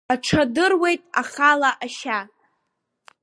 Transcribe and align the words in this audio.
Аҽадыруеит 0.13 1.01
ахала 1.21 1.71
ашьа… 1.85 2.19